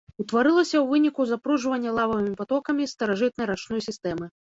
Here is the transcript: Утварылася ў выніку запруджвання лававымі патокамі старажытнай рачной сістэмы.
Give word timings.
Утварылася 0.21 0.77
ў 0.77 0.79
выніку 0.91 1.21
запруджвання 1.31 1.93
лававымі 1.97 2.33
патокамі 2.39 2.87
старажытнай 2.95 3.45
рачной 3.51 3.85
сістэмы. 3.89 4.31